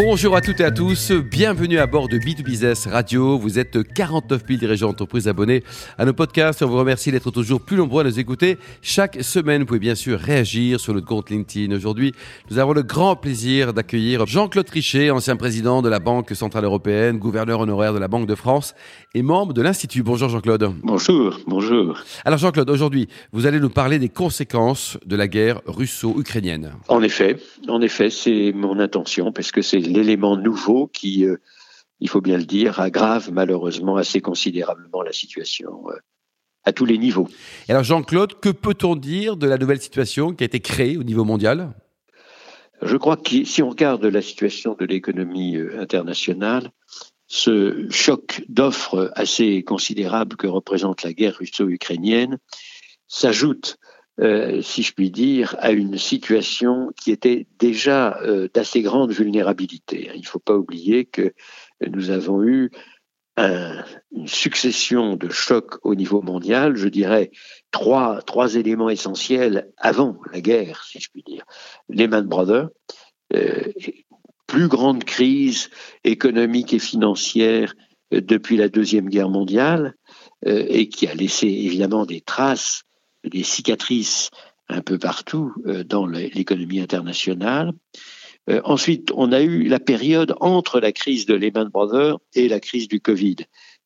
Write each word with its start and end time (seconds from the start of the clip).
Bonjour 0.00 0.36
à 0.36 0.40
toutes 0.40 0.60
et 0.60 0.64
à 0.64 0.70
tous, 0.70 1.10
bienvenue 1.10 1.80
à 1.80 1.88
bord 1.88 2.08
de 2.08 2.18
B2Business 2.18 2.88
Radio. 2.88 3.36
Vous 3.36 3.58
êtes 3.58 3.82
49 3.82 4.42
000 4.46 4.60
dirigeants 4.60 4.86
d'entreprise 4.90 5.26
abonnés 5.26 5.64
à 5.98 6.04
nos 6.04 6.12
podcasts. 6.12 6.62
On 6.62 6.68
vous 6.68 6.78
remercie 6.78 7.10
d'être 7.10 7.32
toujours 7.32 7.60
plus 7.60 7.76
nombreux 7.76 8.02
à 8.02 8.04
nous 8.04 8.20
écouter. 8.20 8.58
Chaque 8.80 9.20
semaine, 9.24 9.62
vous 9.62 9.66
pouvez 9.66 9.80
bien 9.80 9.96
sûr 9.96 10.20
réagir 10.20 10.78
sur 10.78 10.94
notre 10.94 11.08
compte 11.08 11.30
LinkedIn. 11.30 11.74
Aujourd'hui, 11.74 12.12
nous 12.48 12.58
avons 12.58 12.74
le 12.74 12.84
grand 12.84 13.16
plaisir 13.16 13.74
d'accueillir 13.74 14.24
Jean-Claude 14.24 14.66
Trichet, 14.66 15.10
ancien 15.10 15.34
président 15.34 15.82
de 15.82 15.88
la 15.88 15.98
Banque 15.98 16.32
Centrale 16.32 16.64
Européenne, 16.64 17.18
gouverneur 17.18 17.58
honoraire 17.58 17.92
de 17.92 17.98
la 17.98 18.06
Banque 18.06 18.28
de 18.28 18.36
France 18.36 18.76
et 19.14 19.22
membre 19.22 19.52
de 19.52 19.62
l'Institut. 19.62 20.04
Bonjour 20.04 20.28
Jean-Claude. 20.28 20.74
Bonjour, 20.84 21.40
bonjour. 21.48 21.98
Alors 22.24 22.38
Jean-Claude, 22.38 22.70
aujourd'hui, 22.70 23.08
vous 23.32 23.46
allez 23.46 23.58
nous 23.58 23.68
parler 23.68 23.98
des 23.98 24.10
conséquences 24.10 24.96
de 25.04 25.16
la 25.16 25.26
guerre 25.26 25.60
russo-ukrainienne. 25.66 26.74
En 26.86 27.02
effet, 27.02 27.36
en 27.66 27.80
effet, 27.80 28.10
c'est 28.10 28.52
mon 28.54 28.78
intention 28.78 29.32
parce 29.32 29.50
que 29.50 29.60
c'est 29.60 29.87
l'élément 29.88 30.36
nouveau 30.36 30.86
qui, 30.86 31.26
euh, 31.26 31.36
il 32.00 32.08
faut 32.08 32.20
bien 32.20 32.38
le 32.38 32.44
dire, 32.44 32.80
aggrave 32.80 33.30
malheureusement 33.32 33.96
assez 33.96 34.20
considérablement 34.20 35.02
la 35.02 35.12
situation 35.12 35.88
euh, 35.90 35.96
à 36.64 36.72
tous 36.72 36.84
les 36.84 36.98
niveaux. 36.98 37.28
Et 37.68 37.72
alors 37.72 37.84
Jean-Claude, 37.84 38.40
que 38.40 38.50
peut-on 38.50 38.96
dire 38.96 39.36
de 39.36 39.46
la 39.46 39.58
nouvelle 39.58 39.80
situation 39.80 40.32
qui 40.32 40.44
a 40.44 40.46
été 40.46 40.60
créée 40.60 40.96
au 40.96 41.02
niveau 41.02 41.24
mondial? 41.24 41.74
Je 42.82 42.96
crois 42.96 43.16
que 43.16 43.44
si 43.44 43.62
on 43.62 43.70
regarde 43.70 44.04
la 44.04 44.22
situation 44.22 44.76
de 44.78 44.84
l'économie 44.84 45.56
euh, 45.56 45.80
internationale, 45.80 46.70
ce 47.26 47.86
choc 47.90 48.42
d'offres 48.48 49.12
assez 49.14 49.62
considérable 49.62 50.36
que 50.36 50.46
représente 50.46 51.02
la 51.02 51.12
guerre 51.12 51.36
russo-ukrainienne 51.38 52.38
s'ajoute 53.06 53.78
euh, 54.20 54.62
si 54.62 54.82
je 54.82 54.92
puis 54.92 55.10
dire, 55.10 55.54
à 55.60 55.70
une 55.70 55.96
situation 55.96 56.90
qui 57.00 57.12
était 57.12 57.46
déjà 57.60 58.18
euh, 58.22 58.48
d'assez 58.52 58.82
grande 58.82 59.12
vulnérabilité. 59.12 60.10
Il 60.14 60.22
ne 60.22 60.26
faut 60.26 60.40
pas 60.40 60.56
oublier 60.56 61.04
que 61.04 61.32
nous 61.86 62.10
avons 62.10 62.42
eu 62.42 62.70
une 63.40 64.26
succession 64.26 65.14
de 65.14 65.28
chocs 65.28 65.76
au 65.84 65.94
niveau 65.94 66.22
mondial, 66.22 66.74
je 66.74 66.88
dirais 66.88 67.30
trois, 67.70 68.20
trois 68.22 68.56
éléments 68.56 68.90
essentiels 68.90 69.70
avant 69.76 70.18
la 70.32 70.40
guerre, 70.40 70.82
si 70.82 70.98
je 70.98 71.08
puis 71.08 71.22
dire. 71.22 71.44
Lehman 71.88 72.26
Brothers, 72.26 72.70
euh, 73.36 73.72
plus 74.48 74.66
grande 74.66 75.04
crise 75.04 75.70
économique 76.02 76.74
et 76.74 76.80
financière 76.80 77.74
depuis 78.10 78.56
la 78.56 78.68
Deuxième 78.68 79.08
Guerre 79.08 79.28
mondiale, 79.28 79.94
et 80.44 80.88
qui 80.88 81.06
a 81.06 81.14
laissé 81.14 81.46
évidemment 81.46 82.06
des 82.06 82.20
traces 82.20 82.82
des 83.24 83.42
cicatrices 83.42 84.30
un 84.68 84.82
peu 84.82 84.98
partout 84.98 85.52
euh, 85.66 85.84
dans 85.84 86.06
l'économie 86.06 86.80
internationale. 86.80 87.72
Euh, 88.50 88.60
ensuite, 88.64 89.12
on 89.14 89.32
a 89.32 89.40
eu 89.40 89.64
la 89.64 89.80
période 89.80 90.34
entre 90.40 90.80
la 90.80 90.92
crise 90.92 91.26
de 91.26 91.34
Lehman 91.34 91.68
Brothers 91.68 92.18
et 92.34 92.48
la 92.48 92.60
crise 92.60 92.88
du 92.88 93.00
Covid, 93.00 93.36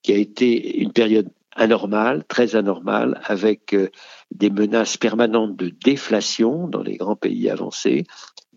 qui 0.03 0.13
a 0.13 0.17
été 0.17 0.81
une 0.81 0.93
période 0.93 1.31
anormale, 1.55 2.25
très 2.29 2.57
anormale, 2.57 3.21
avec 3.25 3.75
euh, 3.75 3.89
des 4.31 4.51
menaces 4.51 4.97
permanentes 4.97 5.57
de 5.57 5.69
déflation 5.85 6.67
dans 6.67 6.83
les 6.83 6.97
grands 6.97 7.17
pays 7.17 7.51
avancés, 7.51 8.05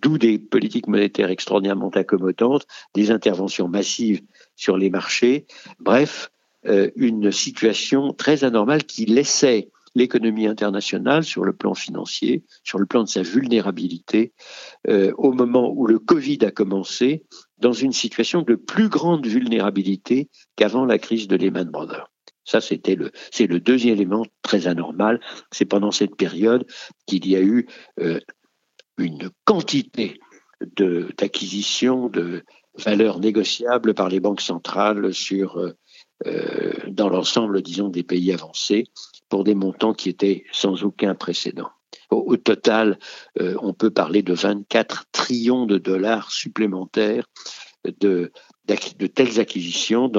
d'où 0.01 0.17
des 0.17 0.39
politiques 0.39 0.87
monétaires 0.87 1.29
extraordinairement 1.29 1.89
accommodantes, 1.89 2.65
des 2.93 3.11
interventions 3.11 3.67
massives 3.67 4.21
sur 4.55 4.77
les 4.77 4.89
marchés, 4.89 5.45
bref, 5.79 6.31
une 6.95 7.31
situation 7.31 8.11
très 8.11 8.43
anormale 8.43 8.85
qui 8.85 9.05
laissait 9.05 9.69
l'économie 9.95 10.45
internationale 10.45 11.23
sur 11.23 11.43
le 11.43 11.53
plan 11.53 11.73
financier, 11.73 12.43
sur 12.63 12.77
le 12.77 12.85
plan 12.85 13.03
de 13.03 13.09
sa 13.09 13.23
vulnérabilité, 13.23 14.33
euh, 14.87 15.13
au 15.17 15.31
moment 15.31 15.71
où 15.73 15.87
le 15.87 15.97
Covid 15.99 16.39
a 16.41 16.51
commencé, 16.51 17.25
dans 17.57 17.73
une 17.73 17.93
situation 17.93 18.41
de 18.41 18.55
plus 18.55 18.89
grande 18.89 19.25
vulnérabilité 19.25 20.29
qu'avant 20.57 20.85
la 20.85 20.99
crise 20.99 21.27
de 21.27 21.37
Lehman 21.37 21.69
Brothers. 21.69 22.11
Ça, 22.43 22.61
c'était 22.61 22.95
le, 22.95 23.11
c'est 23.31 23.47
le 23.47 23.59
deuxième 23.59 23.95
élément 23.95 24.25
très 24.43 24.67
anormal. 24.67 25.19
C'est 25.51 25.65
pendant 25.65 25.91
cette 25.91 26.15
période 26.15 26.67
qu'il 27.07 27.27
y 27.27 27.35
a 27.35 27.41
eu 27.41 27.67
euh, 27.99 28.19
une 28.97 29.29
quantité 29.45 30.19
de, 30.75 31.09
d'acquisition 31.17 32.07
de 32.09 32.43
valeurs 32.77 33.19
négociables 33.19 33.93
par 33.93 34.09
les 34.09 34.19
banques 34.19 34.41
centrales 34.41 35.13
sur, 35.13 35.57
euh 35.57 35.73
dans 36.87 37.09
l'ensemble, 37.09 37.61
disons, 37.61 37.89
des 37.89 38.03
pays 38.03 38.31
avancés 38.31 38.85
pour 39.35 39.43
des 39.43 39.53
montants 39.53 39.93
qui 39.93 40.07
étaient 40.07 40.45
sans 40.53 40.85
aucun 40.85 41.13
précédent. 41.13 41.67
Au, 42.09 42.37
total, 42.37 42.97
euh, 43.41 43.57
on 43.61 43.73
peut 43.73 43.89
parler 43.89 44.21
de 44.21 44.33
24 44.33 45.07
trillions 45.11 45.65
de 45.65 45.77
dollars 45.77 46.31
supplémentaires 46.31 47.25
de, 47.99 48.31
telles 49.13 49.41
acquisitions 49.41 50.09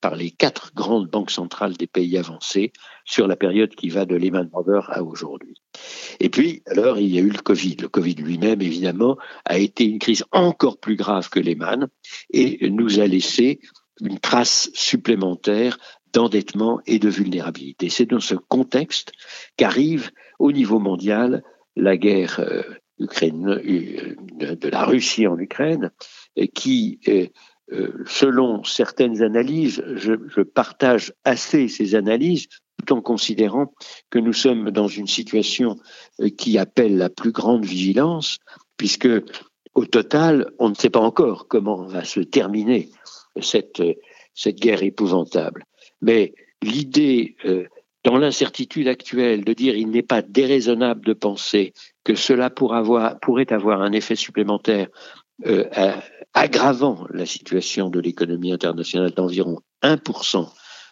par 0.00 0.16
les 0.16 0.30
quatre 0.32 0.74
grandes 0.74 1.08
banques 1.08 1.30
centrales 1.30 1.76
des 1.76 1.86
pays 1.86 2.18
avancés 2.18 2.72
sur 3.04 3.28
la 3.28 3.36
période 3.36 3.72
qui 3.76 3.88
va 3.88 4.04
de 4.04 4.16
Lehman 4.16 4.48
Brothers 4.48 4.90
à 4.90 5.04
aujourd'hui. 5.04 5.54
Et 6.18 6.28
puis, 6.28 6.64
alors, 6.66 6.98
il 6.98 7.14
y 7.14 7.18
a 7.18 7.22
eu 7.22 7.30
le 7.30 7.38
Covid. 7.38 7.76
Le 7.82 7.88
Covid 7.88 8.14
lui-même, 8.14 8.62
évidemment, 8.62 9.16
a 9.44 9.58
été 9.58 9.84
une 9.84 10.00
crise 10.00 10.24
encore 10.32 10.78
plus 10.78 10.96
grave 10.96 11.28
que 11.28 11.38
Lehman 11.38 11.86
et 12.32 12.68
nous 12.68 12.98
a 12.98 13.06
laissé 13.06 13.60
une 14.00 14.18
trace 14.18 14.70
supplémentaire 14.74 15.78
d'endettement 16.12 16.80
et 16.86 16.98
de 16.98 17.08
vulnérabilité. 17.08 17.88
C'est 17.88 18.06
dans 18.06 18.20
ce 18.20 18.34
contexte 18.34 19.12
qu'arrive 19.56 20.10
au 20.38 20.52
niveau 20.52 20.78
mondial 20.78 21.42
la 21.76 21.96
guerre 21.96 22.40
euh, 22.40 22.62
euh, 23.00 24.14
de 24.32 24.68
la 24.68 24.84
Russie 24.84 25.26
en 25.26 25.38
Ukraine, 25.38 25.90
qui, 26.54 26.98
euh, 27.08 27.88
selon 28.06 28.64
certaines 28.64 29.22
analyses, 29.22 29.82
je, 29.96 30.42
partage 30.42 31.12
assez 31.24 31.68
ces 31.68 31.94
analyses, 31.94 32.48
tout 32.78 32.94
en 32.94 33.02
considérant 33.02 33.74
que 34.10 34.18
nous 34.18 34.32
sommes 34.32 34.70
dans 34.70 34.88
une 34.88 35.06
situation 35.06 35.78
qui 36.38 36.58
appelle 36.58 36.96
la 36.96 37.10
plus 37.10 37.32
grande 37.32 37.64
vigilance, 37.64 38.38
puisque 38.76 39.08
au 39.74 39.84
total, 39.84 40.50
on 40.58 40.70
ne 40.70 40.74
sait 40.74 40.90
pas 40.90 41.00
encore 41.00 41.48
comment 41.48 41.84
va 41.84 42.04
se 42.04 42.20
terminer 42.20 42.88
cette 43.40 43.82
guerre 44.46 44.82
épouvantable. 44.82 45.64
Mais 46.02 46.34
l'idée, 46.62 47.36
euh, 47.44 47.66
dans 48.04 48.18
l'incertitude 48.18 48.88
actuelle, 48.88 49.44
de 49.44 49.52
dire 49.52 49.76
il 49.76 49.90
n'est 49.90 50.02
pas 50.02 50.22
déraisonnable 50.22 51.04
de 51.04 51.12
penser 51.12 51.72
que 52.04 52.14
cela 52.14 52.50
pourrait 52.50 53.52
avoir, 53.52 53.82
un 53.82 53.92
effet 53.92 54.16
supplémentaire 54.16 54.88
euh, 55.46 55.64
aggravant 56.34 57.06
la 57.10 57.26
situation 57.26 57.90
de 57.90 58.00
l'économie 58.00 58.52
internationale 58.52 59.10
d'environ 59.10 59.58
1% 59.82 60.48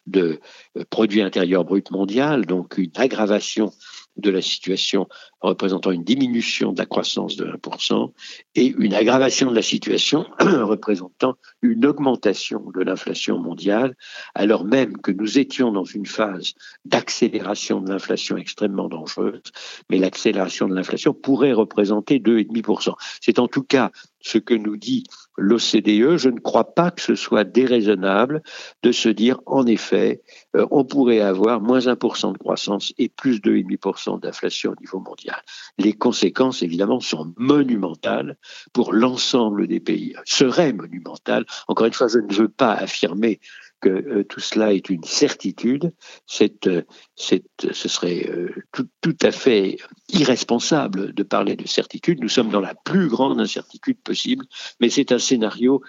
de 0.06 0.40
euh, 0.76 0.84
produit 0.90 1.22
intérieur 1.22 1.64
brut 1.64 1.90
mondial, 1.90 2.46
donc 2.46 2.78
une 2.78 2.90
aggravation 2.96 3.72
de 4.16 4.30
la 4.30 4.42
situation 4.42 5.08
représentant 5.40 5.90
une 5.90 6.04
diminution 6.04 6.72
de 6.72 6.78
la 6.78 6.86
croissance 6.86 7.36
de 7.36 7.46
1% 7.46 8.12
et 8.54 8.74
une 8.78 8.94
aggravation 8.94 9.50
de 9.50 9.54
la 9.54 9.62
situation 9.62 10.26
représentant 10.40 11.36
une 11.62 11.84
augmentation 11.84 12.64
de 12.74 12.82
l'inflation 12.82 13.38
mondiale, 13.38 13.96
alors 14.34 14.64
même 14.64 14.98
que 14.98 15.10
nous 15.10 15.38
étions 15.38 15.72
dans 15.72 15.84
une 15.84 16.06
phase 16.06 16.54
d'accélération 16.84 17.80
de 17.80 17.90
l'inflation 17.90 18.36
extrêmement 18.36 18.88
dangereuse, 18.88 19.42
mais 19.90 19.98
l'accélération 19.98 20.68
de 20.68 20.74
l'inflation 20.74 21.12
pourrait 21.12 21.52
représenter 21.52 22.18
2,5%. 22.18 22.94
C'est 23.20 23.38
en 23.38 23.48
tout 23.48 23.64
cas 23.64 23.90
ce 24.20 24.38
que 24.38 24.54
nous 24.54 24.76
dit 24.76 25.04
l'OCDE. 25.36 26.16
Je 26.16 26.28
ne 26.28 26.38
crois 26.38 26.74
pas 26.74 26.90
que 26.90 27.02
ce 27.02 27.14
soit 27.14 27.44
déraisonnable 27.44 28.42
de 28.82 28.92
se 28.92 29.08
dire, 29.08 29.40
en 29.46 29.66
effet, 29.66 30.22
euh, 30.56 30.66
on 30.70 30.84
pourrait 30.84 31.20
avoir 31.20 31.60
moins 31.60 31.80
1% 31.80 32.32
de 32.32 32.38
croissance 32.38 32.92
et 32.98 33.08
plus 33.08 33.40
de 33.40 33.50
2,5% 33.50 34.20
d'inflation 34.20 34.72
au 34.72 34.80
niveau 34.80 35.00
mondial. 35.00 35.40
Les 35.78 35.92
conséquences, 35.92 36.62
évidemment, 36.62 37.00
sont 37.00 37.32
monumentales 37.36 38.36
pour 38.72 38.92
l'ensemble 38.92 39.66
des 39.66 39.80
pays. 39.80 40.14
Seraient 40.24 40.72
monumentales. 40.72 41.46
Encore 41.68 41.86
une 41.86 41.92
fois, 41.92 42.08
je 42.08 42.18
ne 42.18 42.32
veux 42.32 42.48
pas 42.48 42.72
affirmer 42.72 43.40
que 43.84 43.90
euh, 43.90 44.24
tout 44.24 44.40
cela 44.40 44.72
est 44.72 44.88
une 44.88 45.04
certitude, 45.04 45.92
euh, 46.40 46.82
ce 47.18 47.88
serait 47.88 48.26
euh, 48.30 48.48
tout, 48.72 49.16
à 49.22 49.30
fait 49.30 49.76
irresponsable 50.08 51.12
de 51.12 51.22
parler 51.22 51.54
de 51.54 51.66
certitude. 51.66 52.20
Nous 52.22 52.30
sommes 52.30 52.48
dans 52.48 52.60
la 52.60 52.74
plus 52.74 53.08
grande 53.08 53.40
incertitude 53.40 53.98
possible, 54.02 54.46
mais 54.80 54.88
c'est 54.88 55.12
un 55.12 55.18
scénario 55.18 55.82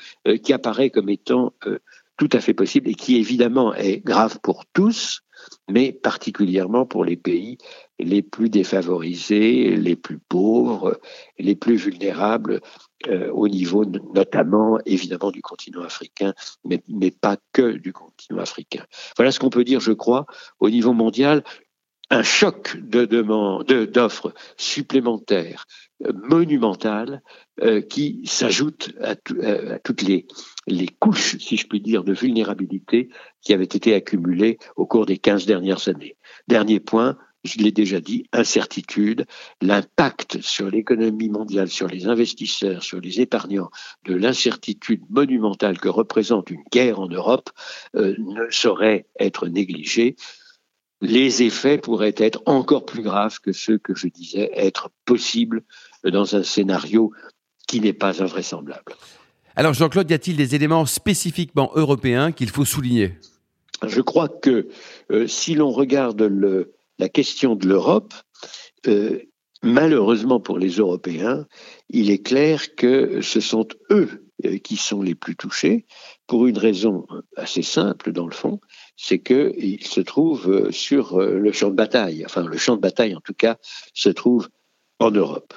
qui 0.44 0.54
apparaît 0.54 0.90
comme 0.90 1.10
étant 1.10 1.54
tout 2.18 2.30
à 2.32 2.40
fait 2.40 2.54
possible 2.54 2.90
et 2.90 2.96
qui 2.96 3.18
évidemment 3.18 3.74
est 3.74 4.00
grave 4.00 4.40
pour 4.42 4.66
tous, 4.74 5.22
mais 5.70 5.92
particulièrement 5.92 6.86
pour 6.86 7.04
les 7.04 7.18
pays 7.18 7.58
les 8.00 8.22
plus 8.22 8.50
défavorisés, 8.50 9.76
les 9.76 9.96
plus 9.96 10.20
pauvres, 10.20 11.00
les 11.38 11.56
plus 11.56 11.76
vulnérables 11.76 12.62
euh, 13.08 13.30
au 13.32 13.48
niveau 13.48 13.86
notamment 13.86 14.80
évidemment 14.86 15.32
du 15.32 15.42
continent 15.42 15.84
africain, 15.84 16.34
mais, 16.64 16.82
mais 16.88 17.12
pas 17.12 17.38
que 17.54 17.74
du 17.74 17.94
continent 17.94 18.42
africain. 18.42 18.84
Voilà 19.16 19.32
ce 19.32 19.40
qu'on 19.40 19.50
peut 19.50 19.64
dire, 19.64 19.80
je 19.80 19.92
crois, 19.92 20.26
au 20.60 20.70
niveau 20.70 20.94
mondial. 20.94 21.44
Un 22.10 22.24
choc 22.24 22.78
de 22.78 23.06
demande, 23.06 23.66
d'offres 23.66 24.34
supplémentaires 24.58 25.66
euh, 26.06 26.12
monumentales 26.14 27.22
euh, 27.62 27.82
qui 27.82 28.22
s'ajoutent 28.26 28.92
à, 29.02 29.16
toutes 29.16 30.02
les, 30.02 30.26
couches, 31.00 31.38
si 31.38 31.58
je 31.58 31.68
puis 31.68 31.82
dire, 31.82 32.04
de 32.04 32.14
vulnérabilité 32.14 33.10
qui 33.42 33.54
avaient 33.54 33.64
été 33.64 33.94
accumulées 33.94 34.58
au 34.76 34.86
cours 34.86 35.06
des 35.06 35.18
15 35.18 35.46
dernières 35.46 35.88
années. 35.88 36.18
Dernier 36.48 36.80
point, 36.80 37.18
je 37.46 37.60
l'ai 37.60 37.72
déjà 37.72 38.02
dit, 38.02 38.28
incertitude, 38.34 39.26
l'impact 39.62 40.42
sur 40.42 40.70
l'économie 40.70 41.30
mondiale, 41.30 41.70
sur 41.70 41.88
les 41.88 42.08
investisseurs, 42.08 42.84
sur 42.84 43.00
les 43.00 43.22
épargnants, 43.22 43.70
de 44.04 44.16
l'incertitude 44.16 45.04
monumentale 45.10 45.80
que 45.80 45.90
représente 45.90 46.50
une 46.50 46.64
guerre 46.72 47.00
en 47.00 47.08
Europe 47.08 47.52
euh, 47.96 48.16
ne 48.18 48.50
saurait 48.50 49.06
être 49.20 49.48
négligé. 49.48 50.16
Les 51.06 51.44
effets 51.44 51.78
pourraient 51.78 52.16
être 52.18 52.42
encore 52.48 52.86
plus 52.86 53.04
graves 53.04 53.40
que 53.40 53.52
ceux 53.52 53.78
que 53.78 53.94
je 53.94 54.08
disais 54.08 54.50
être 54.56 54.90
possibles 55.06 55.62
dans 56.04 56.36
un 56.36 56.42
scénario 56.42 57.12
qui 57.68 57.80
n'est 57.80 57.94
pas 57.94 58.24
invraisemblable. 58.24 58.96
Alors 59.56 59.74
Jean-Claude, 59.74 60.10
y 60.10 60.16
a-t-il 60.16 60.36
des 60.36 60.56
éléments 60.56 60.88
spécifiquement 60.88 61.72
européens 61.76 62.32
qu'il 62.32 62.50
faut 62.50 62.66
souligner? 62.66 63.20
Je 63.86 64.02
crois 64.02 64.30
que 64.30 64.68
euh, 65.12 65.28
si 65.28 65.54
l'on 65.54 65.70
regarde 65.70 66.24
le, 66.24 66.74
la 66.98 67.08
question 67.08 67.56
de 67.56 67.68
l'Europe, 67.68 68.16
euh, 68.88 69.20
malheureusement 69.62 70.40
pour 70.40 70.58
les 70.58 70.72
Européens, 70.78 71.46
il 71.90 72.10
est 72.10 72.24
clair 72.24 72.76
que 72.76 73.22
ce 73.22 73.40
sont 73.40 73.68
eux 73.92 74.28
euh, 74.44 74.58
qui 74.58 74.76
sont 74.76 75.04
les 75.04 75.16
plus 75.16 75.36
touchés, 75.36 75.86
pour 76.26 76.48
une 76.48 76.58
raison 76.58 77.06
assez 77.38 77.62
simple 77.62 78.12
dans 78.12 78.26
le 78.26 78.34
fond, 78.34 78.60
c'est 78.96 79.20
qu'ils 79.20 79.86
se 79.86 80.02
trouvent 80.02 80.52
euh, 80.52 80.72
sur 80.72 81.20
le 81.20 81.52
champ 81.52 81.70
de 81.70 81.76
bataille, 81.76 82.24
enfin 82.26 82.44
le 82.46 82.58
champ 82.58 82.76
de 82.76 82.82
bataille 82.82 83.16
en 83.16 83.22
tout 83.22 83.34
cas 83.34 83.58
se 83.94 84.10
trouve 84.10 84.50
en 85.00 85.12
Europe. 85.12 85.54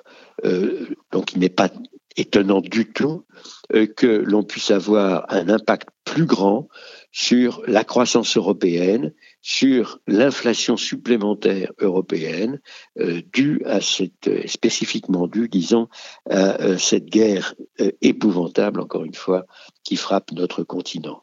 donc 1.12 1.32
il 1.32 1.38
n'est 1.38 1.49
pas 1.49 1.70
étonnant 2.17 2.61
du 2.61 2.90
tout 2.93 3.25
que 3.70 4.06
l'on 4.06 4.43
puisse 4.43 4.73
avoir 4.73 5.32
un 5.32 5.49
impact 5.49 5.88
plus 6.05 6.26
grand 6.26 6.69
sur 7.12 7.62
la 7.67 7.85
croissance 7.85 8.37
européenne, 8.37 9.12
sur 9.41 9.99
l'inflation 10.06 10.76
supplémentaire 10.76 11.73
européenne, 11.79 12.61
euh, 12.99 13.23
due 13.32 13.62
à 13.64 13.81
cette, 13.81 14.29
euh, 14.29 14.43
spécifiquement 14.46 15.26
due, 15.26 15.49
disons, 15.49 15.88
à 16.31 16.61
euh, 16.61 16.79
cette 16.79 17.06
guerre 17.06 17.55
épouvantable, 18.00 18.81
encore 18.81 19.05
une 19.05 19.14
fois, 19.14 19.46
qui 19.84 19.96
frappe 19.96 20.32
notre 20.32 20.62
continent. 20.62 21.23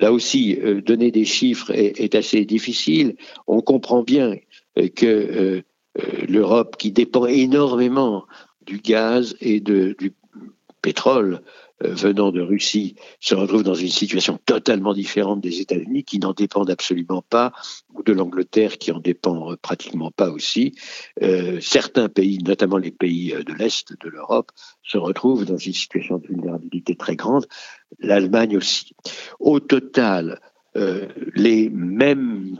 Là 0.00 0.12
aussi, 0.12 0.58
donner 0.84 1.10
des 1.10 1.24
chiffres 1.24 1.70
est, 1.72 2.14
assez 2.14 2.44
difficile. 2.44 3.16
On 3.46 3.60
comprend 3.60 4.02
bien 4.02 4.36
que 4.96 5.62
l'Europe, 6.28 6.76
qui 6.76 6.90
dépend 6.90 7.26
énormément 7.26 8.26
du 8.66 8.78
gaz 8.78 9.36
et 9.40 9.60
du 9.60 9.96
pétrole 10.82 11.40
euh, 11.82 11.94
venant 11.94 12.30
de 12.30 12.40
Russie 12.40 12.94
se 13.18 13.34
retrouvent 13.34 13.64
dans 13.64 13.74
une 13.74 13.88
situation 13.88 14.38
totalement 14.46 14.94
différente 14.94 15.40
des 15.40 15.60
États-Unis 15.60 16.04
qui 16.04 16.18
n'en 16.18 16.32
dépendent 16.32 16.70
absolument 16.70 17.22
pas, 17.22 17.52
ou 17.94 18.02
de 18.02 18.12
l'Angleterre 18.12 18.78
qui 18.78 18.92
en 18.92 19.00
dépend 19.00 19.50
euh, 19.50 19.56
pratiquement 19.56 20.10
pas 20.10 20.30
aussi. 20.30 20.74
Euh, 21.22 21.58
certains 21.60 22.08
pays, 22.08 22.38
notamment 22.38 22.76
les 22.76 22.92
pays 22.92 23.34
de 23.44 23.52
l'Est 23.54 23.92
de 24.00 24.08
l'Europe, 24.08 24.52
se 24.84 24.98
retrouvent 24.98 25.46
dans 25.46 25.56
une 25.56 25.72
situation 25.72 26.18
de 26.18 26.28
vulnérabilité 26.28 26.94
très 26.94 27.16
grande, 27.16 27.46
l'Allemagne 27.98 28.56
aussi. 28.56 28.92
Au 29.40 29.60
total, 29.60 30.40
les 31.34 31.70
mêmes 31.70 32.58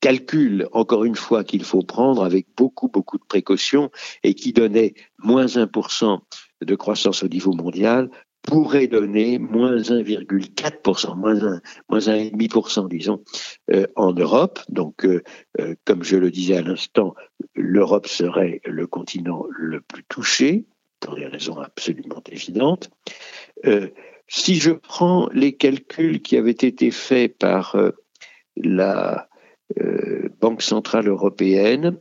calculs, 0.00 0.68
encore 0.72 1.04
une 1.04 1.16
fois, 1.16 1.44
qu'il 1.44 1.64
faut 1.64 1.82
prendre 1.82 2.24
avec 2.24 2.46
beaucoup, 2.56 2.88
beaucoup 2.88 3.18
de 3.18 3.24
précautions 3.24 3.90
et 4.22 4.34
qui 4.34 4.52
donnaient 4.52 4.94
moins 5.18 5.46
1% 5.46 6.18
de 6.62 6.74
croissance 6.74 7.22
au 7.22 7.28
niveau 7.28 7.52
mondial 7.52 8.10
pourrait 8.42 8.88
donner 8.88 9.38
moins 9.38 9.76
1,4%, 9.76 11.16
moins 11.16 11.42
1, 11.42 11.60
moins 11.88 12.00
1,5%, 12.00 12.88
disons, 12.88 13.22
euh, 13.70 13.86
en 13.94 14.12
Europe. 14.12 14.58
Donc, 14.68 15.06
euh, 15.06 15.22
euh, 15.60 15.74
comme 15.84 16.02
je 16.02 16.16
le 16.16 16.30
disais 16.30 16.56
à 16.56 16.62
l'instant, 16.62 17.14
l'Europe 17.54 18.08
serait 18.08 18.60
le 18.64 18.86
continent 18.86 19.46
le 19.50 19.80
plus 19.80 20.04
touché, 20.08 20.66
pour 20.98 21.14
des 21.14 21.26
raisons 21.26 21.58
absolument 21.58 22.22
évidentes. 22.30 22.90
Si 24.34 24.54
je 24.54 24.70
prends 24.70 25.28
les 25.32 25.52
calculs 25.52 26.22
qui 26.22 26.36
avaient 26.36 26.50
été 26.50 26.90
faits 26.90 27.36
par 27.36 27.76
la 28.56 29.28
Banque 30.40 30.62
centrale 30.62 31.08
européenne 31.08 31.98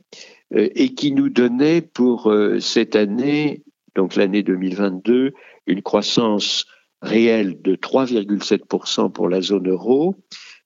et 0.51 0.93
qui 0.93 1.11
nous 1.11 1.29
donnaient 1.29 1.81
pour 1.81 2.33
cette 2.59 2.95
année 2.95 3.63
donc 3.95 4.15
l'année 4.15 4.43
2022, 4.43 5.33
une 5.67 5.81
croissance 5.81 6.65
réelle 7.01 7.61
de 7.61 7.75
3,7% 7.75 9.11
pour 9.11 9.29
la 9.29 9.41
zone 9.41 9.69
euro. 9.69 10.15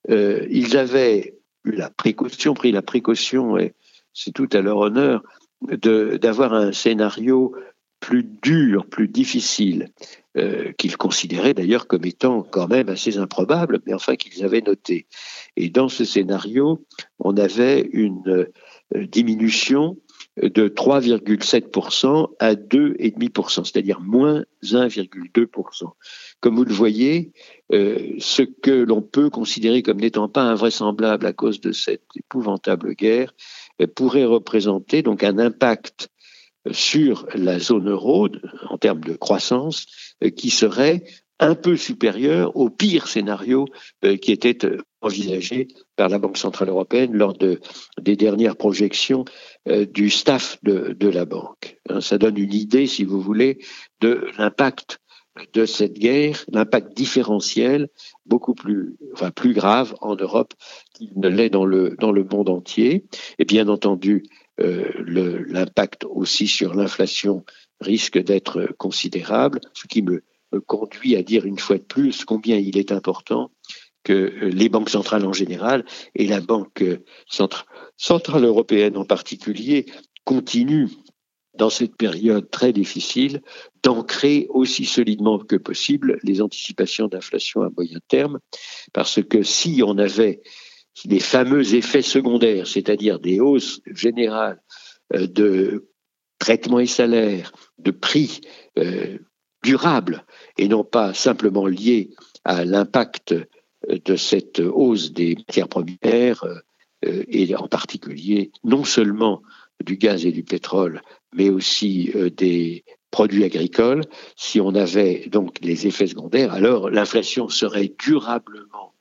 Euh, 0.10 0.46
ils 0.50 0.78
avaient 0.78 1.36
la 1.64 1.90
précaution, 1.90 2.54
pris 2.54 2.72
la 2.72 2.82
précaution, 2.82 3.58
et 3.58 3.74
c'est 4.14 4.32
tout 4.32 4.50
à 4.52 4.62
leur 4.62 4.78
honneur, 4.78 5.24
d'avoir 5.62 6.54
un 6.54 6.72
scénario 6.72 7.56
plus 8.00 8.24
dur, 8.24 8.86
plus 8.86 9.08
difficile, 9.08 9.90
euh, 10.38 10.74
qu'ils 10.78 10.98
considéraient 10.98 11.54
d'ailleurs 11.54 11.88
comme 11.88 12.06
étant 12.06 12.44
quand 12.44 12.68
même 12.68 12.90
assez 12.90 13.18
improbable, 13.18 13.80
mais 13.86 13.94
enfin 13.94 14.16
qu'ils 14.16 14.44
avaient 14.44 14.62
noté. 14.62 15.08
Et 15.56 15.70
dans 15.70 15.88
ce 15.88 16.04
scénario, 16.04 16.86
on 17.20 17.38
avait 17.38 17.90
une 17.94 18.48
euh, 18.96 19.08
diminution 19.08 19.98
de 20.42 20.68
3,7% 20.68 22.32
à 22.40 22.56
2,5%, 22.56 23.64
c'est-à-dire 23.64 24.02
moins 24.02 24.44
1,2%. 24.64 25.92
Comme 26.42 26.56
vous 26.58 26.66
le 26.66 26.74
voyez, 26.74 27.32
euh, 27.72 28.16
ce 28.20 28.42
que 28.42 28.72
l'on 28.72 29.02
peut 29.02 29.30
considérer 29.30 29.82
comme 29.82 30.02
n'étant 30.02 30.28
pas 30.28 30.44
invraisemblable 30.44 31.26
à 31.26 31.32
cause 31.32 31.62
de 31.62 31.72
cette 31.72 32.04
épouvantable 32.16 32.94
guerre 32.94 33.34
pourrait 33.96 34.26
représenter 34.26 35.02
donc 35.02 35.24
un 35.24 35.40
impact 35.40 36.10
sur 36.72 37.28
la 37.34 37.60
zone 37.60 37.90
euro 37.90 38.30
en 38.70 38.78
termes 38.78 39.04
de 39.04 39.14
croissance 39.14 39.86
euh, 40.24 40.30
qui 40.30 40.50
serait 40.50 41.04
un 41.40 41.56
peu 41.56 41.76
supérieur 41.76 42.56
au 42.56 42.70
pire 42.70 43.08
scénario 43.08 43.66
euh, 44.06 44.16
qui 44.16 44.32
était 44.32 44.58
envisagé 45.02 45.68
par 45.96 46.10
la 46.10 46.18
Banque 46.18 46.38
centrale 46.38 46.70
européenne 46.70 47.14
lors 47.14 47.34
de, 47.34 47.60
des 48.02 48.16
dernières 48.16 48.56
projections 48.56 49.26
euh, 49.68 49.86
du 49.86 50.10
staff 50.10 50.58
de, 50.64 50.96
de 50.98 51.10
la 51.10 51.26
banque. 51.26 51.78
Hein, 51.90 52.02
ça 52.02 52.18
donne 52.18 52.38
une 52.38 52.54
idée, 52.54 52.88
si 52.88 53.04
vous 53.04 53.22
voulez, 53.22 53.60
de 54.02 54.28
l'impact 54.38 55.00
de 55.54 55.66
cette 55.66 56.00
guerre, 56.00 56.46
l'impact 56.52 56.96
différentiel 56.96 57.90
beaucoup 58.26 58.56
plus, 58.56 58.96
enfin 59.14 59.32
plus 59.32 59.54
grave 59.54 59.94
en 60.00 60.16
Europe 60.16 60.54
qu'il 60.94 61.12
ne 61.18 61.28
l'est 61.28 61.50
dans 61.50 61.66
le 61.66 61.98
dans 62.00 62.14
le 62.14 62.24
monde 62.24 62.48
entier. 62.48 63.04
Et 63.38 63.44
bien 63.44 63.68
entendu, 63.68 64.24
euh, 64.62 64.92
l'impact 65.48 66.06
aussi 66.06 66.48
sur 66.48 66.74
l'inflation 66.74 67.44
risque 67.82 68.18
d'être 68.18 68.74
considérable, 68.78 69.60
ce 69.74 69.88
qui 69.88 70.02
me 70.02 70.24
conduit 70.66 71.16
à 71.16 71.24
dire 71.24 71.46
une 71.46 71.60
fois 71.60 71.78
de 71.78 71.84
plus 71.84 72.24
combien 72.24 72.58
il 72.58 72.78
est 72.78 72.92
important 72.92 73.52
que 74.04 74.32
les 74.42 74.70
banques 74.70 74.92
centrales 74.92 75.26
en 75.26 75.34
général 75.34 75.84
et 76.14 76.28
la 76.28 76.40
Banque 76.40 76.84
centrale 77.28 78.46
européenne 78.46 78.98
en 78.98 79.06
particulier 79.06 79.88
continuent 80.24 80.90
dans 81.58 81.70
cette 81.70 81.96
période 81.96 82.50
très 82.50 82.74
difficile, 82.74 83.42
d'ancrer 83.84 84.48
aussi 84.50 84.86
solidement 84.86 85.40
que 85.40 85.56
possible 85.56 86.20
les 86.24 86.42
anticipations 86.42 87.08
d'inflation 87.08 87.62
à 87.62 87.70
moyen 87.70 88.00
terme, 88.08 88.40
parce 88.94 89.24
que 89.24 89.42
si 89.42 89.82
on 89.84 89.98
avait 89.98 90.42
les 91.04 91.20
fameux 91.20 91.76
effets 91.76 92.02
secondaires, 92.02 92.68
c'est-à-dire 92.68 93.20
des 93.20 93.40
hausses 93.40 93.82
générales 93.86 94.62
euh, 95.14 95.28
de 95.28 95.90
traitements 96.40 96.80
et 96.80 96.86
salaires, 96.86 97.52
de 97.78 97.92
prix 97.92 98.42
durable 99.64 100.26
et 100.58 100.68
non 100.68 100.84
pas 100.84 101.14
simplement 101.14 101.66
lié 101.66 102.12
à 102.44 102.66
l'impact 102.66 103.34
de 103.88 104.16
cette 104.16 104.60
hausse 104.60 105.12
des 105.12 105.36
matières 105.36 105.70
premières 105.70 106.44
euh, 107.06 107.24
et 107.28 107.56
en 107.56 107.68
particulier 107.68 108.52
non 108.64 108.84
seulement 108.84 109.42
du 109.84 109.98
gaz 109.98 110.26
et 110.26 110.32
du 110.32 110.44
pétrole, 110.44 111.02
mais 111.34 111.50
aussi 111.50 112.12
euh, 112.16 112.30
des 112.30 112.86
produits 113.12 113.44
agricoles, 113.44 114.04
si 114.36 114.60
on 114.60 114.76
avait 114.76 115.28
donc 115.28 115.58
les 115.62 115.88
effets 115.88 116.08
secondaires, 116.08 116.54
alors 116.54 116.90
l'inflation 116.90 117.50
serait 117.50 117.94
durablement 118.00 118.94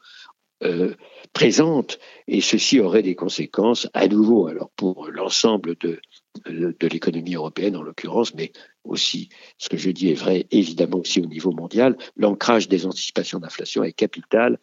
euh, 0.62 0.94
présente 1.34 1.98
et 2.26 2.40
ceci 2.40 2.80
aurait 2.80 3.02
des 3.02 3.14
conséquences 3.14 3.88
à 3.92 4.08
nouveau 4.08 4.46
alors 4.46 4.70
pour 4.70 5.10
l'ensemble 5.10 5.76
de, 5.80 6.00
de, 6.46 6.86
l'économie 6.86 7.34
européenne 7.34 7.76
en 7.76 7.82
l'occurrence, 7.82 8.34
mais 8.34 8.52
aussi 8.84 9.28
ce 9.58 9.68
que 9.68 9.76
je 9.76 9.90
dis 9.90 10.10
est 10.10 10.14
vrai 10.14 10.46
évidemment 10.50 10.98
aussi 10.98 11.20
au 11.20 11.26
niveau 11.26 11.50
mondial. 11.50 11.98
L'ancrage 12.16 12.68
des 12.68 12.86
anticipations 12.86 13.40
d'inflation 13.40 13.82
est 13.82 13.92
capital 13.92 14.58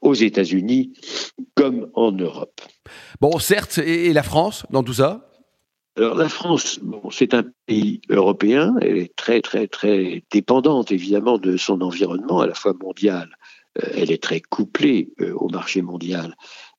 aux 0.00 0.14
États-Unis 0.14 0.92
comme 1.56 1.90
en 1.94 2.12
Europe. 2.12 2.60
Bon, 3.20 3.40
certes, 3.40 3.78
et 3.78 4.12
la 4.12 4.22
France 4.22 4.64
dans 4.70 4.84
tout 4.84 4.94
ça? 4.94 5.32
Alors 5.96 6.14
la 6.14 6.28
France, 6.30 6.80
c'est 7.10 7.34
un 7.34 7.44
pays 7.66 8.00
européen, 8.08 8.74
elle 8.80 8.96
est 8.96 9.14
très 9.14 9.42
très 9.42 9.66
très 9.66 10.24
dépendante 10.30 10.90
évidemment 10.90 11.36
de 11.36 11.58
son 11.58 11.82
environnement 11.82 12.40
à 12.40 12.46
la 12.46 12.54
fois 12.54 12.72
mondial, 12.80 13.28
euh, 13.28 13.61
elle 13.74 14.10
est 14.10 14.22
très 14.22 14.40
couplée 14.40 15.12
euh, 15.20 15.32
au 15.34 15.48
marché 15.48 15.82
mondial 15.82 16.36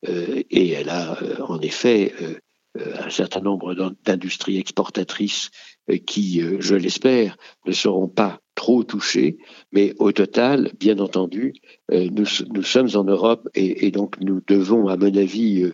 euh, 0.07 0.43
et 0.49 0.69
elle 0.71 0.89
a 0.89 1.17
en 1.47 1.59
effet 1.59 2.13
un 2.75 3.09
certain 3.11 3.41
nombre 3.41 3.75
d'industries 4.03 4.57
exportatrices 4.57 5.51
qui, 6.07 6.41
je 6.59 6.73
l'espère, 6.73 7.37
ne 7.67 7.71
seront 7.71 8.07
pas 8.07 8.39
trop 8.55 8.83
touchées, 8.83 9.37
mais 9.71 9.93
au 9.99 10.11
total, 10.11 10.71
bien 10.79 10.97
entendu, 10.97 11.53
nous, 11.91 12.25
sommes 12.25 12.89
en 12.95 13.03
Europe 13.03 13.47
et, 13.53 13.91
donc 13.91 14.19
nous 14.21 14.41
devons, 14.47 14.87
à 14.87 14.97
mon 14.97 15.15
avis, 15.15 15.71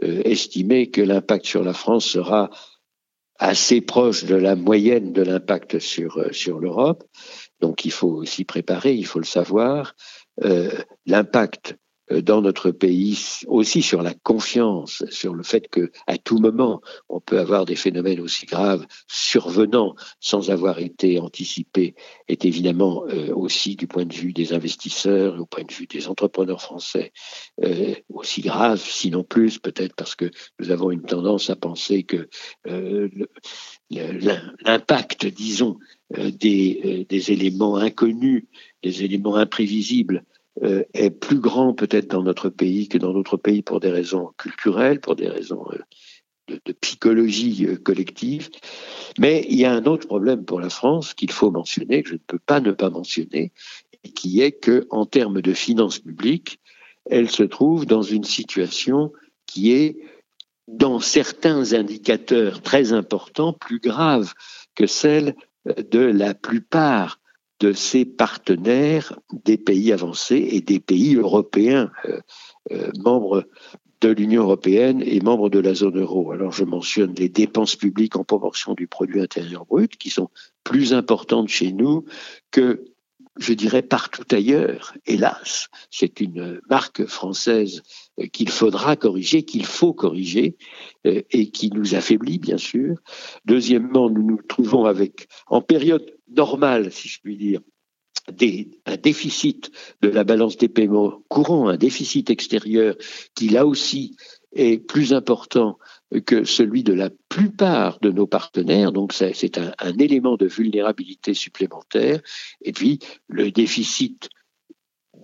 estimer 0.00 0.88
que 0.88 1.00
l'impact 1.00 1.46
sur 1.46 1.64
la 1.64 1.72
France 1.72 2.04
sera 2.04 2.50
assez 3.38 3.80
proche 3.80 4.24
de 4.24 4.34
la 4.34 4.56
moyenne 4.56 5.12
de 5.12 5.22
l'impact 5.22 5.78
sur, 5.78 6.18
euh, 6.18 6.32
sur 6.32 6.58
l'Europe. 6.58 7.04
Donc 7.60 7.84
il 7.84 7.92
faut 7.92 8.24
s'y 8.24 8.44
préparer, 8.44 8.94
il 8.94 9.06
faut 9.06 9.18
le 9.18 9.24
savoir. 9.24 9.94
Euh, 10.44 10.70
l'impact 11.06 11.76
dans 12.10 12.40
notre 12.40 12.70
pays, 12.70 13.18
aussi 13.46 13.82
sur 13.82 14.02
la 14.02 14.14
confiance, 14.14 15.04
sur 15.10 15.34
le 15.34 15.42
fait 15.42 15.68
que 15.68 15.90
à 16.06 16.18
tout 16.18 16.38
moment 16.38 16.80
on 17.08 17.20
peut 17.20 17.38
avoir 17.38 17.64
des 17.64 17.74
phénomènes 17.76 18.20
aussi 18.20 18.46
graves 18.46 18.86
survenant 19.08 19.94
sans 20.20 20.50
avoir 20.50 20.78
été 20.78 21.18
anticipés, 21.18 21.94
est 22.28 22.44
évidemment 22.44 23.04
euh, 23.08 23.34
aussi 23.34 23.76
du 23.76 23.86
point 23.86 24.04
de 24.04 24.14
vue 24.14 24.32
des 24.32 24.52
investisseurs, 24.52 25.40
au 25.40 25.46
point 25.46 25.64
de 25.64 25.72
vue 25.72 25.86
des 25.86 26.08
entrepreneurs 26.08 26.62
français, 26.62 27.12
euh, 27.64 27.94
aussi 28.12 28.40
grave, 28.40 28.80
sinon 28.80 29.24
plus, 29.24 29.58
peut-être 29.58 29.94
parce 29.96 30.14
que 30.14 30.30
nous 30.60 30.70
avons 30.70 30.90
une 30.90 31.02
tendance 31.02 31.50
à 31.50 31.56
penser 31.56 32.04
que 32.04 32.28
l'impact, 33.90 35.26
disons, 35.26 35.78
des, 36.10 37.06
des 37.08 37.32
éléments 37.32 37.76
inconnus, 37.76 38.44
des 38.82 39.04
éléments 39.04 39.36
imprévisibles 39.36 40.24
euh, 40.24 40.35
est 40.62 41.10
plus 41.10 41.38
grand 41.38 41.74
peut-être 41.74 42.08
dans 42.08 42.22
notre 42.22 42.48
pays 42.48 42.88
que 42.88 42.98
dans 42.98 43.12
d'autres 43.12 43.36
pays 43.36 43.62
pour 43.62 43.80
des 43.80 43.90
raisons 43.90 44.32
culturelles, 44.38 45.00
pour 45.00 45.16
des 45.16 45.28
raisons 45.28 45.66
euh, 45.72 46.56
de, 46.64 46.72
psychologie 46.72 47.66
euh, 47.66 47.76
collective. 47.76 48.48
Mais 49.18 49.44
il 49.48 49.56
y 49.56 49.64
a 49.64 49.72
un 49.72 49.84
autre 49.84 50.06
problème 50.06 50.44
pour 50.44 50.60
la 50.60 50.70
France 50.70 51.14
qu'il 51.14 51.30
faut 51.30 51.50
mentionner, 51.50 52.02
que 52.02 52.10
je 52.10 52.14
ne 52.14 52.20
peux 52.26 52.38
pas 52.38 52.60
ne 52.60 52.72
pas 52.72 52.90
mentionner, 52.90 53.52
qui 54.14 54.40
est 54.40 54.52
que, 54.52 54.86
en 54.90 55.06
termes 55.06 55.42
de 55.42 55.52
finances 55.52 55.98
publiques, 55.98 56.60
elle 57.10 57.30
se 57.30 57.42
trouve 57.42 57.86
dans 57.86 58.02
une 58.02 58.24
situation 58.24 59.12
qui 59.46 59.72
est, 59.72 59.98
dans 60.68 60.98
certains 60.98 61.74
indicateurs 61.74 62.60
très 62.62 62.92
importants, 62.92 63.52
plus 63.52 63.78
grave 63.78 64.32
que 64.74 64.86
celle 64.86 65.36
de 65.64 66.00
la 66.00 66.34
plupart 66.34 67.20
de 67.60 67.72
ses 67.72 68.04
partenaires 68.04 69.18
des 69.44 69.56
pays 69.56 69.92
avancés 69.92 70.48
et 70.52 70.60
des 70.60 70.80
pays 70.80 71.16
européens, 71.16 71.90
euh, 72.06 72.20
euh, 72.72 72.90
membres 72.98 73.44
de 74.00 74.10
l'Union 74.10 74.42
européenne 74.42 75.02
et 75.04 75.20
membres 75.20 75.48
de 75.48 75.58
la 75.58 75.74
zone 75.74 75.98
euro. 75.98 76.32
Alors 76.32 76.52
je 76.52 76.64
mentionne 76.64 77.14
les 77.14 77.28
dépenses 77.28 77.76
publiques 77.76 78.16
en 78.16 78.24
proportion 78.24 78.74
du 78.74 78.86
produit 78.86 79.20
intérieur 79.20 79.64
brut 79.64 79.96
qui 79.96 80.10
sont 80.10 80.28
plus 80.64 80.92
importantes 80.92 81.48
chez 81.48 81.72
nous 81.72 82.04
que 82.50 82.84
je 83.38 83.52
dirais 83.52 83.82
partout 83.82 84.24
ailleurs, 84.30 84.94
hélas. 85.06 85.68
C'est 85.90 86.20
une 86.20 86.60
marque 86.68 87.06
française 87.06 87.82
euh, 88.18 88.26
qu'il 88.26 88.48
faudra 88.48 88.96
corriger, 88.96 89.42
qu'il 89.44 89.66
faut 89.66 89.92
corriger, 89.92 90.56
et 91.04 91.50
qui 91.50 91.70
nous 91.70 91.94
affaiblit, 91.94 92.38
bien 92.38 92.58
sûr. 92.58 92.96
Deuxièmement, 93.44 94.10
nous 94.10 94.22
nous 94.22 94.42
trouvons 94.42 94.86
avec, 94.86 95.28
en 95.46 95.60
période 95.60 96.16
normale, 96.28 96.90
si 96.90 97.08
je 97.08 97.20
puis 97.20 97.36
dire, 97.36 97.60
un 98.28 98.96
déficit 98.96 99.70
de 100.02 100.08
la 100.08 100.24
balance 100.24 100.56
des 100.56 100.68
paiements 100.68 101.22
courants, 101.28 101.68
un 101.68 101.76
déficit 101.76 102.30
extérieur 102.30 102.96
qui 103.34 103.48
là 103.48 103.66
aussi 103.66 104.16
est 104.52 104.78
plus 104.78 105.12
important 105.12 105.78
que 106.24 106.44
celui 106.44 106.82
de 106.82 106.92
la 106.92 107.10
plupart 107.28 107.98
de 108.00 108.10
nos 108.10 108.26
partenaires. 108.26 108.92
Donc 108.92 109.12
c'est 109.12 109.58
un, 109.58 109.98
élément 109.98 110.36
de 110.36 110.46
vulnérabilité 110.46 111.34
supplémentaire. 111.34 112.20
Et 112.62 112.72
puis 112.72 113.00
le 113.28 113.50
déficit 113.50 114.28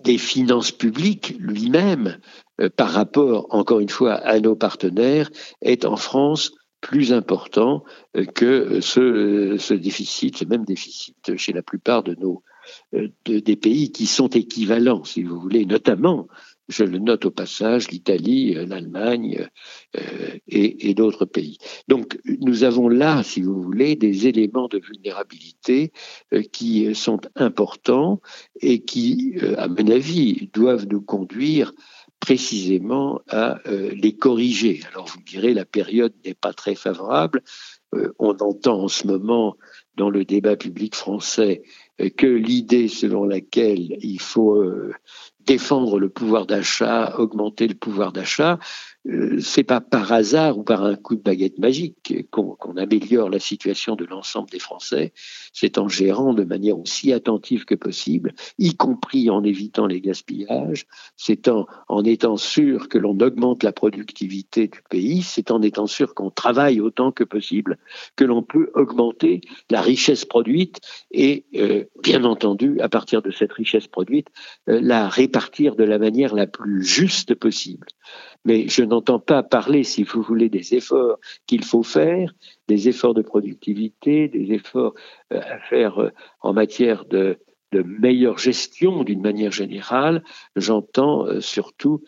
des 0.05 0.19
finances 0.19 0.73
publiques 0.73 1.37
lui-même, 1.39 2.19
euh, 2.61 2.69
par 2.69 2.91
rapport, 2.91 3.47
encore 3.51 3.81
une 3.81 3.89
fois, 3.89 4.15
à 4.15 4.41
nos 4.41 4.57
partenaires, 4.57 5.31
est 5.61 5.85
en 5.85 5.97
France 5.97 6.53
plus 6.81 7.13
important 7.13 7.85
euh, 8.17 8.25
que 8.25 8.81
ce, 8.81 9.57
ce, 9.59 9.75
déficit, 9.75 10.39
ce 10.39 10.45
même 10.45 10.65
déficit 10.65 11.37
chez 11.37 11.53
la 11.53 11.63
plupart 11.63 12.03
de 12.03 12.17
nos 12.17 12.43
euh, 12.95 13.09
de, 13.25 13.39
des 13.39 13.57
pays 13.57 13.93
qui 13.93 14.07
sont 14.07 14.29
équivalents, 14.29 15.05
si 15.05 15.23
vous 15.23 15.41
voulez, 15.41 15.67
notamment, 15.67 16.29
je 16.73 16.85
le 16.85 16.99
note 16.99 17.27
au 17.27 17.31
passage, 17.31 17.91
l'Italie, 17.91 18.57
euh, 18.57 18.67
l'Allemagne 18.67 19.49
et, 20.49 20.89
et 20.89 20.95
d'autres 20.95 21.27
pays. 21.27 21.59
Donc 21.89 22.19
nous 22.41 22.65
avons 22.65 22.89
là, 22.89 23.23
si 23.23 23.43
vous 23.43 23.61
voulez, 23.63 23.95
des 23.95 24.27
éléments 24.27 24.69
de 24.69 24.79
vulnérabilité 24.79 25.93
qui 26.51 26.95
sont 26.95 27.21
importants 27.37 28.21
et 28.61 28.81
qui, 28.81 29.35
à 29.59 29.69
mon 29.69 29.89
avis, 29.91 30.49
doivent 30.53 30.87
nous 30.89 31.03
conduire 31.03 31.73
précisément 32.23 33.21
à 33.29 33.59
euh, 33.67 33.91
les 33.95 34.17
corriger. 34.17 34.81
Alors 34.93 35.07
vous 35.07 35.19
me 35.19 35.25
direz, 35.25 35.55
la 35.55 35.65
période 35.65 36.15
n'est 36.25 36.35
pas 36.35 36.53
très 36.53 36.77
favorable. 36.77 37.43
Euh, 37.97 38.13
on 38.21 38.37
entend 38.37 38.85
en 38.85 38.89
ce 38.89 39.09
moment 39.09 39.57
dans 39.97 40.09
le 40.09 40.25
débat 40.25 40.55
public 40.55 40.95
français 40.95 41.63
euh, 42.01 42.11
que 42.11 42.29
l'idée 42.29 42.87
selon 42.87 43.25
laquelle 43.25 43.97
il 44.01 44.21
faut 44.21 44.63
défendre 45.47 45.99
le 45.99 46.09
pouvoir 46.09 46.47
d'achat, 46.47 47.15
augmenter 47.19 47.69
le 47.69 47.75
pouvoir 47.75 48.13
d'achat, 48.13 48.59
c'est 49.41 49.65
pas 49.65 49.81
par 49.81 50.13
hasard 50.13 50.59
ou 50.59 50.63
par 50.63 50.85
un 50.85 50.95
coup 50.95 51.17
de 51.17 51.23
baguette 51.23 51.59
magique 51.59 52.31
qu'on 52.31 52.77
améliore 52.77 53.31
la 53.31 53.41
situation 53.41 53.97
de 53.97 54.05
l'ensemble 54.05 54.49
des 54.51 54.61
Français. 54.61 55.13
C'est 55.53 55.79
en 55.79 55.89
gérant 55.89 56.35
de 56.35 56.45
manière 56.45 56.79
aussi 56.79 57.13
attentive 57.13 57.65
que 57.65 57.75
possible, 57.75 58.33
y 58.59 58.77
compris 58.77 59.29
en 59.29 59.43
évitant 59.43 59.87
les 59.87 60.01
gaspillages. 60.01 60.87
C'est 61.17 61.49
en, 61.49 61.67
en 61.89 62.05
étant 62.05 62.37
sûr 62.37 62.89
que 62.89 62.99
l'on 62.99 63.19
augmente 63.19 63.65
la 63.65 63.73
productivité 63.73 64.69
du 64.69 64.81
pays. 64.89 65.23
C'est 65.23 65.51
en 65.51 65.63
étant 65.63 65.89
sûr 65.89 66.15
qu'on 66.15 66.31
travaille 66.31 66.81
autant 66.81 67.11
que 67.11 67.25
possible 67.25 67.79
que 68.15 68.25
l'on 68.25 68.43
peut 68.43 68.71
augmenter 68.75 69.41
la 69.69 69.81
richesse 69.81 70.25
produite 70.25 70.81
et, 71.11 71.45
euh, 71.57 71.85
bien 72.03 72.23
entendu, 72.25 72.81
à 72.81 72.89
partir 72.89 73.21
de 73.21 73.33
cette 73.33 73.53
richesse 73.53 73.89
produite, 73.89 74.29
euh, 74.69 74.81
la 74.81 75.09
répartir 75.09 75.75
de 75.75 75.85
la 75.85 75.99
manière 75.99 76.35
la 76.35 76.47
plus 76.47 76.85
juste 76.85 77.35
possible 77.35 77.87
mais 78.45 78.69
je 78.69 78.83
n'entends 78.83 79.21
pas 79.21 79.43
parler, 79.43 79.85
si 79.85 80.03
vous 80.03 80.23
voulez, 80.23 80.49
des 80.49 80.75
efforts 80.75 81.19
qu'il 81.47 81.65
faut 81.65 81.83
faire, 81.83 82.35
des 82.69 82.89
efforts 82.89 83.15
de 83.15 83.23
productivité, 83.23 84.29
des 84.29 84.53
efforts 84.53 84.95
euh, 85.33 85.41
à 85.41 85.59
faire 85.59 85.99
euh, 86.01 86.11
en 86.41 86.53
matière 86.53 87.05
de, 87.05 87.39
meilleure 87.75 88.37
gestion 88.37 89.03
d'une 89.03 89.23
manière 89.23 89.51
générale. 89.51 90.23
J'entends 90.57 91.27
euh, 91.27 91.41
surtout 91.41 92.05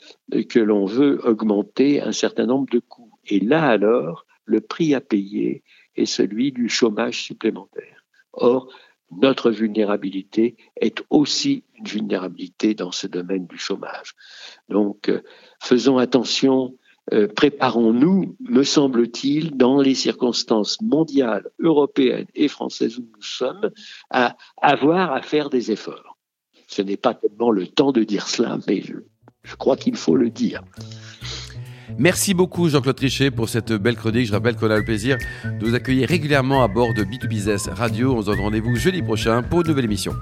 que 0.50 0.60
l'on 0.60 0.84
veut 0.84 1.26
augmenter 1.26 2.02
un 2.02 2.12
certain 2.12 2.44
nombre 2.44 2.68
de 2.70 2.80
coûts. 2.80 3.12
Et 3.26 3.40
là 3.40 3.66
alors, 3.66 4.26
le 4.44 4.60
prix 4.60 4.94
à 4.94 5.00
payer 5.00 5.62
est 5.96 6.04
celui 6.04 6.52
du 6.52 6.68
chômage 6.68 7.22
supplémentaire. 7.22 8.04
Or, 8.34 8.68
notre 9.10 9.50
vulnérabilité 9.50 10.56
est 10.80 11.02
aussi 11.08 11.64
une 11.76 11.86
vulnérabilité 11.86 12.74
dans 12.74 12.92
ce 12.92 13.06
domaine 13.06 13.46
du 13.46 13.58
chômage. 13.58 14.14
Donc, 14.68 15.10
faisons 15.64 15.99
attention, 15.99 16.75
euh, 17.12 17.28
préparons-nous, 17.28 18.37
me 18.40 18.62
semble-t-il, 18.62 19.56
dans 19.56 19.80
les 19.80 19.94
circonstances 19.94 20.80
mondiales, 20.80 21.49
européennes 21.59 22.26
et 22.35 22.49
françaises 22.49 22.99
où 22.99 23.02
nous 23.02 23.23
sommes, 23.23 23.71
à 24.11 24.37
avoir 24.61 25.12
à 25.12 25.23
faire 25.23 25.50
des 25.50 25.71
efforts. 25.71 26.16
Ce 26.66 26.83
n'est 26.83 26.97
pas 26.97 27.14
tellement 27.14 27.50
le 27.50 27.66
temps 27.66 27.92
de 27.92 28.04
dire 28.04 28.28
cela, 28.28 28.59
mais 28.66 28.83
je 28.83 29.54
crois 29.56 29.76
qu'il 29.76 29.97
faut 29.97 30.16
le 30.16 30.30
dire. 30.30 30.62
Merci 31.99 32.35
beaucoup 32.35 32.68
Jean-Claude 32.68 32.97
Trichet 32.97 33.30
pour 33.30 33.49
cette 33.49 33.73
belle 33.73 33.97
chronique. 33.97 34.26
Je 34.26 34.33
rappelle 34.33 34.56
qu'on 34.56 34.71
a 34.71 34.78
le 34.78 34.85
plaisir 34.85 35.18
de 35.44 35.66
vous 35.66 35.75
accueillir 35.75 36.09
régulièrement 36.09 36.64
à 36.64 36.68
bord 36.68 36.94
de 36.94 37.04
B2Business 37.04 37.68
Radio. 37.71 38.14
On 38.14 38.23
se 38.23 38.26
donne 38.26 38.40
rendez-vous 38.40 38.75
jeudi 38.76 39.02
prochain 39.02 39.42
pour 39.42 39.61
une 39.61 39.68
nouvelle 39.68 39.85
émission. 39.85 40.14